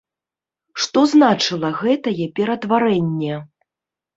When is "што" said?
0.85-1.03